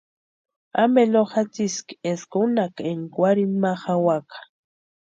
[0.83, 4.37] ¿Ampe no jatsiski eska únhaka énka warhiri ma jawaka?